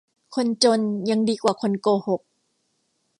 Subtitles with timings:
[0.33, 0.79] คนจน
[1.09, 2.21] ยังดีกว่าคนโกหก